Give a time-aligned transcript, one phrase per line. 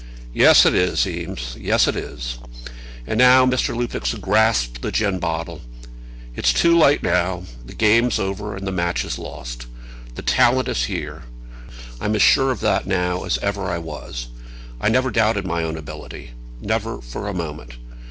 [0.33, 2.39] "Yes, it is, Eames, yes, it is."
[3.05, 3.75] And now Mr.
[3.75, 5.61] Lupex had grasped the gin bottle.
[6.35, 7.43] "It's too late now.
[7.63, 9.67] The game's over, and the match is lost.
[10.15, 11.25] The talent is here.
[11.99, 14.29] I'm as sure of that now as ever I was.
[14.79, 17.75] I've never doubted my own ability, never for a moment.